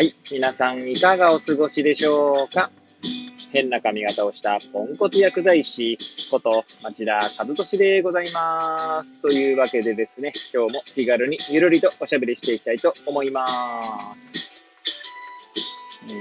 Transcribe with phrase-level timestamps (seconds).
[0.00, 0.14] はい。
[0.32, 2.70] 皆さんいかがお過ごしでしょうか？
[3.52, 5.98] 変な髪型をしたポンコツ薬剤師
[6.30, 9.12] こと町田和俊でございます。
[9.20, 14.64] というわけでですね、今日も気軽にゆるりとおしゃべりしていきたいと思います。
[16.08, 16.14] え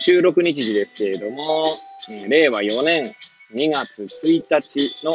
[0.00, 1.64] 収録日時ですけれども、
[2.26, 3.04] 令和4年
[3.54, 5.12] 2月1日の、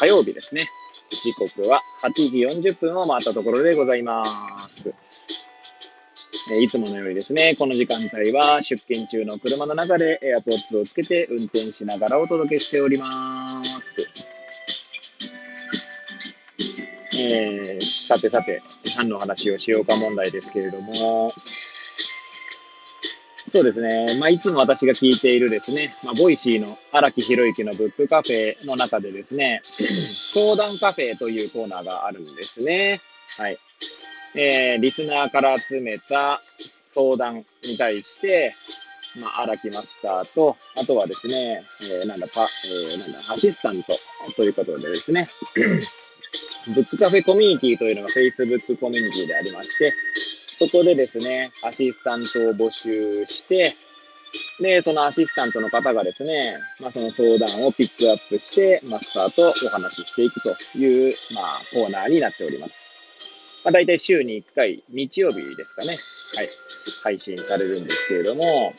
[0.00, 0.66] 火曜日ですね。
[1.10, 4.59] 時刻は8時40分を回ったところでございます。
[6.52, 14.30] えーいつものようにですね、この時間帯は出勤中の車の中で AirPods をつけて運転しながらお届けしております。
[17.22, 18.62] えー、さてさて、
[18.96, 21.30] 何の話をしようか問題ですけれども、
[23.50, 33.00] そうですね、まあ、いつも私が聞いているですね、まあ、 Voicy の荒木博行の book cafe の中でですね、 相談カフェというコーナーがあるんですね。
[33.38, 33.58] はい。
[34.34, 36.40] えー、リスナーから集めた
[36.94, 37.44] 相談に
[37.78, 38.52] 対して、
[39.20, 41.64] まあ、荒木マスターと、あとはですね、
[42.02, 43.92] えー、なんだ、パ、えー、なんだ、アシスタント
[44.36, 45.26] ということでですね、
[46.74, 49.92] ブックカフェコミュニティというのが Facebook コミュニティでありまして、
[50.56, 53.74] そこでですね、アシスタントを募集して、
[54.60, 56.40] で、そのアシスタントの方がですね、
[56.80, 62.89] まあ、その相談をピックアップして、マスターとお話ししていくという、まあ、コーナーになっております。
[63.64, 65.88] まあ、大体週に1回、日曜日ですかね。
[65.88, 66.48] はい。
[67.02, 68.74] 配信されるんですけれども、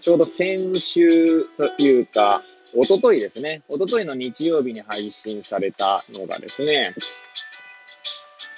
[0.00, 2.42] ちょうど先週というか、
[2.74, 3.62] おとといですね。
[3.68, 6.94] おとといの日曜日に配信されたのがですね、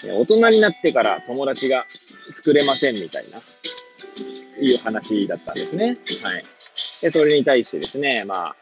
[0.04, 1.86] 大人になってから友達が
[2.34, 3.40] 作れませんみたいな、
[4.60, 5.98] いう話だったんですね。
[6.24, 6.42] はい。
[7.02, 8.56] で、それに対してですね、まあ、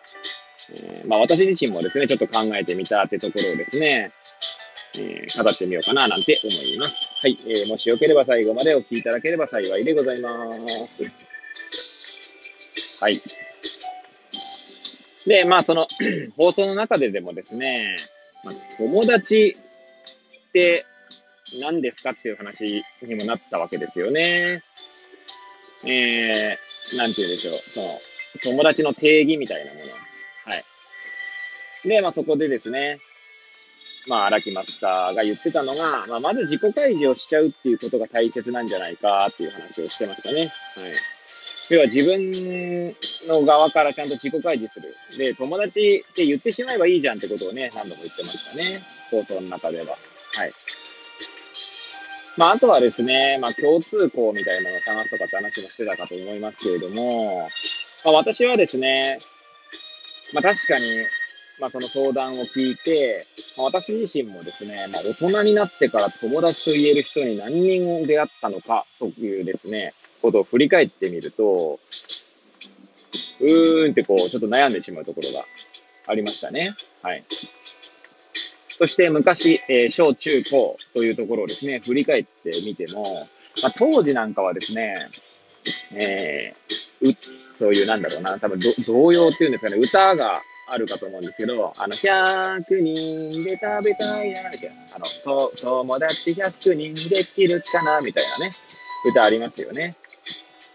[0.70, 4.12] えーまあ私自身もですね、ちょっと考えてみたってところをですね、
[4.98, 7.05] えー語ってみようかななんて思います。
[7.19, 10.31] はい、えーもしよければ最後までお聞きいただければ幸いでございま
[10.86, 11.03] す。
[13.00, 13.20] はい。
[15.26, 15.87] で、まあその
[16.37, 17.97] 放送の中ででもですね、
[18.44, 19.55] まあ、友達
[20.49, 20.84] って
[21.60, 24.62] 何ですかっていう話にもなったわけですよね。
[25.87, 29.87] えー、なんて言うんでしょう、その、友達の定義みたいなもの。
[29.87, 29.87] は
[30.56, 31.88] い。
[31.88, 32.99] で、まあそこでですね、
[34.06, 40.41] まあ荒木マスターが言ってたのが、まあまず自己開示をしちゃうっていうことが大切なんじゃないかっていう話をしてましたね。
[40.41, 40.50] はい。
[41.69, 42.94] 要は自分
[43.27, 44.94] の側からちゃんと自己開示する。
[45.19, 48.81] で、友達って言ってしまえばいいじゃんってことをね、何度も言ってましたね。
[49.11, 49.87] 放送の中では。
[49.87, 49.94] は
[50.47, 50.53] い。
[52.37, 57.49] まあ、あとはですね、まあ、共通項みたいなのを探すとかって話もしてたかと思いますけれども、
[58.05, 59.19] まあ、私はですね、
[60.34, 60.84] まあ、確かに、
[61.59, 63.25] まあ、その相談を聞いて、
[63.56, 71.78] まあ、私自身もですね、まあ、大人になってから友達と言える人に何人出会ったのかというですね、ことを振り返ってみると、
[73.41, 75.44] うーんってこう、ちょっと悩んでしまうところが
[76.06, 76.75] ありましたね。
[77.03, 77.25] はい。
[78.69, 83.03] そして昔、えー小中高というところをですね、振り返ってみても、
[83.62, 84.94] まあ、当時なんかはですね、
[85.94, 87.17] えーう、
[87.59, 98.53] そういうなんだろうな、多分ど童謡っていうんですかね、歌があるかと思うんですけど、あの、100人で食べたいな、みたいな、あの、友達100人できるかな、みたいなね、
[99.09, 99.97] 歌ありますよね。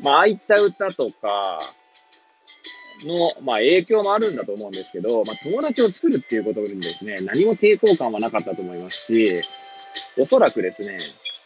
[0.02, 1.60] まあ、ああいった歌とか、
[3.06, 9.42] の、まあ、影響もあるんだと思うんですけど、まあ、友達を作るっていうことにですね、何も抵抗感はなかったと思いますし、
[10.20, 10.98] おそらくですね、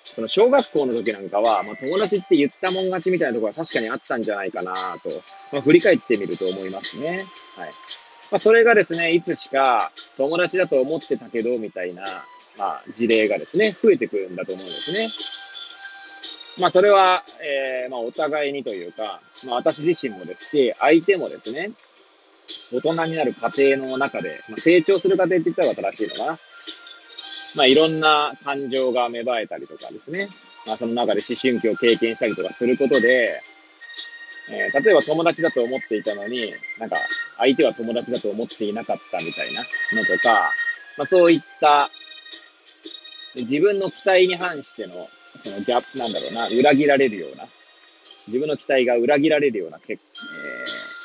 [0.04, 4.80] その小学校の時なんかは、まあ、友達って言ったもん勝ちみたいなところは確かにあったんじゃないかなと、
[5.52, 7.26] まあ、振り返ってみると思いますね。
[7.58, 7.72] はい。
[8.32, 12.04] まあ、それがですね、いつしか友達だと思ってたけど、みたいな、
[12.58, 15.10] まあ、事例がですね、増えてくるんだと思うんですね。
[16.60, 21.72] まあ、それは、えー、まあ、お互いにというか、まあ、私自身もですし、相手もですね、
[22.72, 26.40] 大人になる過程の中で、まあ、成長する過程って言ったら正しいのかな。
[27.56, 30.30] まあ、いろんな感情が芽生えたりとかですね、
[30.68, 33.30] まあ、その中で思春期を経験したりとかすることで、
[34.52, 36.42] えー例えば友達だと思っていたのに、
[36.80, 36.98] なんか、
[37.38, 40.52] 相手は友達だと思っていなかったみたいなのとか、
[40.98, 41.90] まあ、そういった、
[43.36, 45.08] 自分の期待に反しての、
[45.44, 47.48] そのギャップ、なんだろうな、裏切られるような、
[48.28, 49.98] 自分の期待が裏切られるような、えー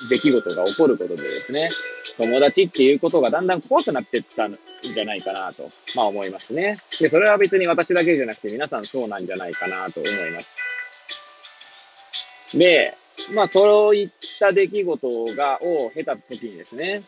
[0.09, 1.69] 出来事が起こることでですね、
[2.17, 6.79] 友達っていうことがだんだん怖くなっていったんじゃないかなと、まあ思いますね。
[7.01, 10.51] で、それは別に私だけじゃなくて皆さんそうなんじゃないかなと思います。
[12.57, 12.97] で、
[13.35, 17.03] まあそういった出来事が、を経た時にですね、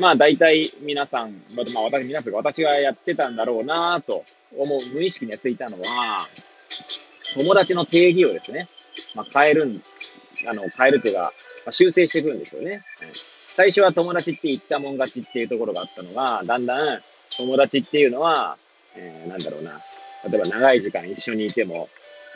[0.00, 4.24] まあ大体皆さん、まあ私、皆さんが私がやってたんだろうなと
[4.56, 6.18] 思う、無意識にやっていたのは、
[7.34, 8.68] 友達の定義をですね、
[9.14, 9.82] まあ、変えるん
[10.46, 11.30] あの、変えるというか、ま
[11.70, 12.82] あ、修正していくんですよね。
[13.48, 17.00] 最初は友達って言ったもん勝ちっていうところがあったのが、だんだん
[17.36, 18.56] 友達っていうのは、
[18.96, 19.80] えー、なんだろうな、
[20.28, 21.88] 例えば長い時間一緒にいても、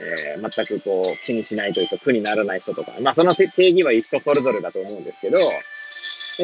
[0.02, 5.38] えー、全くこう気にしないというか苦にならない人とか、まあその定義は人それぞれだと思うんですけど、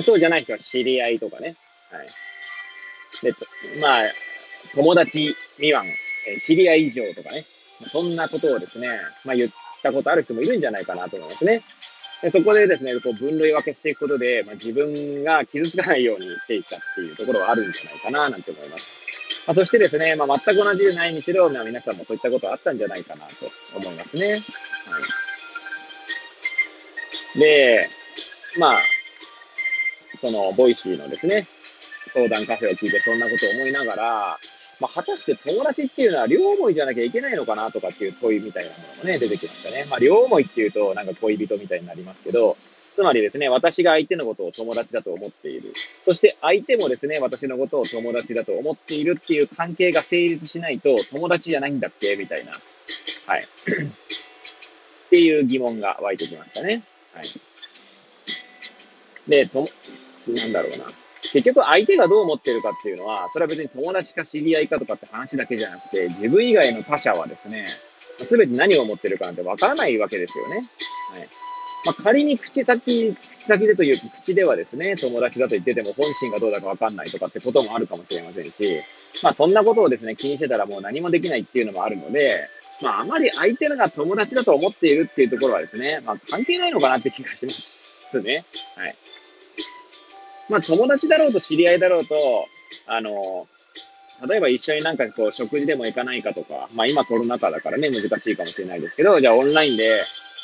[0.01, 1.55] そうじゃない人は知り合いとかね、
[1.91, 2.07] はい。
[3.23, 3.33] で、
[3.81, 4.03] まあ、
[4.75, 5.85] 友達未満、
[6.29, 7.47] え知り合い以上とかね、
[7.81, 8.89] そんなことをですね、
[9.25, 9.51] まあ言っ
[9.83, 11.63] たことある人もいるんじゃないかなと思いますね。
[12.23, 19.08] でそこでですね、こう分類分けしていくことで、まあ、自分が傷つかないようにしていったっていうところはあるんじゃないかななんて思います。
[19.47, 23.47] まあ、そしてですね、まあ、全く同じでないにしろ、まあ、皆さんもそういったことあったんじゃないかなと
[23.77, 24.33] 思いますね。
[24.33, 24.37] は
[27.37, 27.39] い。
[27.39, 27.89] で、
[28.59, 28.79] まあ、
[30.21, 31.47] その、 Voicy のですね、
[32.13, 34.39] 相談カフェを聞いてそんなことを思いながら、
[34.81, 39.87] まあ、果たして友達っていうのは両思いじゃなきゃいけないのかなとかっていう問いみたいなものもね、出てきましたね。
[39.91, 42.57] まあ、両思いっていうとなんか恋人みたいになりますけど、
[42.99, 45.73] つまりですね、私が相手のことを友達だと思っている。
[46.05, 52.17] そして相手もですね、私のことを友達だと思っているっていう関係が成立しないと友達じゃないんだっけ？
[52.17, 52.51] みたいな。
[53.27, 53.41] はい。
[53.41, 53.45] っ
[55.11, 56.83] ていう疑問が湧いてきましたね。
[57.15, 57.25] はい。
[59.29, 59.65] で、と、
[60.27, 60.87] なんだろうな。
[61.21, 67.65] 結局相手がどう思ってるかっていうのは、それは別に友達か知り合いかとかって話だけじゃなくて、自分以外の他者はですね、
[68.19, 70.69] すべて何を思ってるかなんてわからないわけですよね。
[71.13, 71.29] はい。
[71.87, 78.83] まあ、仮に口先、口先でという口ではですね、友達だと言ってても本心がどうだかわかんないとかってこともあるかもしれませんし、
[79.23, 82.29] まあそんなことをですね、気にしてたらもう何もできないっていうのもあるので、
[82.83, 88.45] まああまり相手が友達だと思っているっていうところはですね、まあ関係ないのかなって気がしますね。
[88.77, 88.95] はい。
[90.49, 92.47] まあ友達だろうと知り合いだろうと、
[92.87, 93.47] あの、
[94.27, 100.01] 例えば一緒になんかこう食事でも行かないかとか、まあ今コロナ禍だからね難しいかもしれないですけど、じゃあオンラインで、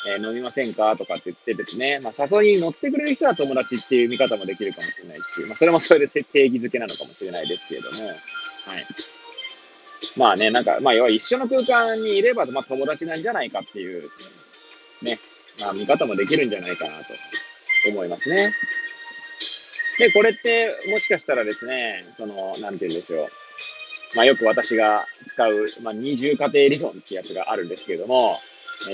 [0.07, 0.95] えー、飲みませんか？
[0.95, 8.17] とかって言ってですね、まあ誘いに乗ってくれる人は友達っていう見方もできるかもしれないし、まあそれもそれで定義づけなのかもしれないですけれども、はい。
[10.17, 14.03] まあね、なんか、まあ要は一緒の空間にいれば、まあ友達なんじゃないかっていう、
[15.01, 15.17] ね、
[15.61, 17.05] まあ見方もできるんじゃないかなと
[17.89, 18.53] 思いますね。
[19.97, 23.27] で、これって、もしかしたらですね、その、なんて言うんでしょう。
[24.15, 28.29] まあ、よく私が使う、まあ、二重過程理論ってやつがあるんですけれども、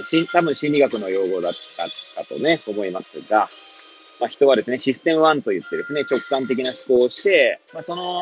[0.03, 3.49] し多分心理学の用語だったかとね、思いますが、
[4.19, 8.21] まあ、人はですね、システム1と言ってですね、直感的な思考をして、まあ、その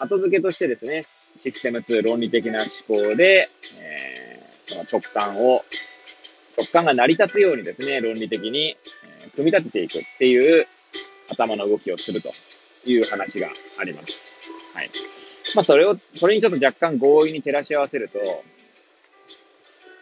[0.00, 1.02] 後付けとしてですね、
[1.38, 2.58] システム2、論理的な
[2.88, 3.48] 思考で、
[3.80, 5.64] えー、その直感を、
[6.58, 8.76] 直感が成り立つようにですね、論理的に、
[9.24, 10.66] え、組み立てていくっていう
[11.30, 12.30] 頭の動きをすると
[12.84, 13.48] いう話が
[13.78, 14.32] あります。
[14.74, 14.90] はい。
[15.54, 18.18] まあ、それを、それにちょっと若干強引に照らし合わせると、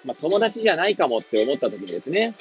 [0.04, 2.34] まあ、友達じゃないかもって思った時にですね、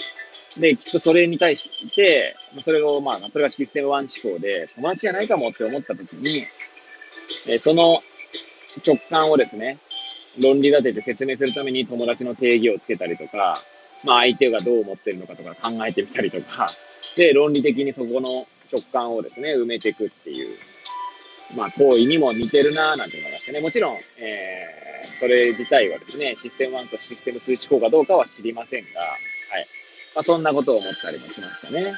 [0.58, 6.44] で、きっとそれに対して、ま、それを、まあ、それがシステム1思考で、友達じゃないかもって思った時に、
[7.48, 8.02] えその
[8.86, 9.78] 直感をですね、
[10.42, 13.56] 論理立てて説明するために友達の定義をつけたりとか、
[14.04, 16.68] まあ相手がどう思ってるのかとか考えてみたりとか、
[17.16, 20.58] で、論理的にそこの直感をですね、埋めていくっていう、
[21.56, 23.62] まあ、行為にも似てるなぁなんて思いね。
[23.62, 29.06] もちろん、えー、それ自体はですね、システム1とシステム数値項かどうかは知りませんが、は
[29.60, 29.68] い。
[30.16, 31.84] まあ、そんなことを思ったりもしましたね。
[31.84, 31.94] はい。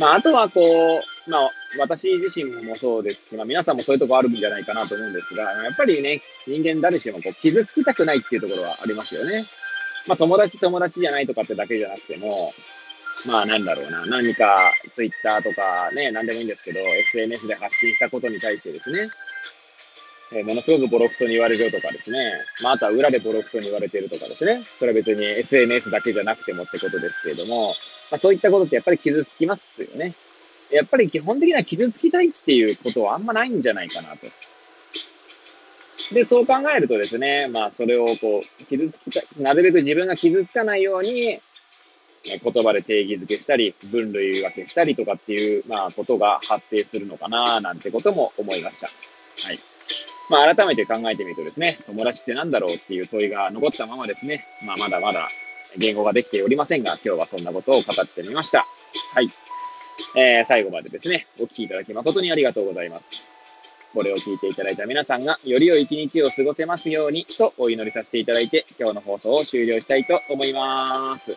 [0.00, 9.44] まあ、あとはこう、まあ、私自身もそうですが、皆さんもそういうとこあるんじゃないかなと思うんですが、やっぱりね、人間誰しもこう傷つきたくないっていうところはありますよね。
[10.08, 12.52] まあ、友達友達じゃないとかってだけじゃなくても、
[13.26, 14.56] まあなんだろうな、何か
[14.94, 19.08] ツイッターとかね、何でもいいんですけど、SNS で発信したことに対してですね、
[20.34, 27.74] え、ものすごくボロクソに言われるとかですね、まああとは裏でボロクソに言われてるとかですね、それは別に SNS だけじゃなくてもってことですけれども、
[28.10, 30.14] まあそういったことってやっぱり傷つきますよね。
[30.70, 34.26] やっぱり基本的には傷つきたいっていうことはあんまないんじゃないかなと。
[36.14, 41.40] で、そう考えるとですね、まあそれをこう、傷つきたい、なるべく自分が傷つかないように、
[42.24, 48.86] 言葉で定義づけしたり、分類分けしたりとかっていう、まあ、ことが発生するのかな、なんてことも思いました。
[48.86, 49.58] はい。
[50.30, 55.28] まあ、改めて考えてみるとですね、友達って何だろうっていう問いが残ったままですね、まあ、まだまだ
[55.78, 58.66] 言語ができておりませんが、今日はそんなことを語ってみました。
[59.14, 59.28] はい。
[60.16, 63.28] えー、最後までですね、お聞きいただき誠にありがとうございます。
[63.94, 71.36] これを聞いていただいた皆さんが、より良い一日を過ごせますように、とお祈りさせていただいて、今日の放送を終了したいと思います。